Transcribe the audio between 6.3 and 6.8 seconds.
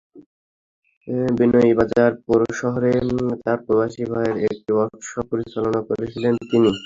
তিনি।